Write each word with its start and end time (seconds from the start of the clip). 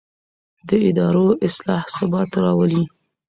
د 0.67 0.69
ادارو 0.87 1.27
اصلاح 1.47 1.83
ثبات 1.95 2.29
راولي 2.43 2.83